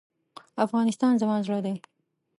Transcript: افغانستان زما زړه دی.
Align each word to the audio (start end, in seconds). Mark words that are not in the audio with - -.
افغانستان 0.65 1.13
زما 1.21 1.37
زړه 1.45 1.59
دی. 1.65 1.75